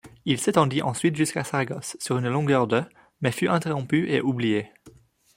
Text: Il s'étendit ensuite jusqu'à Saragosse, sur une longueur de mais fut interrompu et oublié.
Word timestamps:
Il 0.25 0.39
s'étendit 0.39 0.81
ensuite 0.81 1.15
jusqu'à 1.15 1.43
Saragosse, 1.43 1.95
sur 1.99 2.17
une 2.17 2.27
longueur 2.27 2.65
de 2.65 2.81
mais 3.21 3.31
fut 3.31 3.47
interrompu 3.47 4.09
et 4.09 4.19
oublié. 4.19 4.71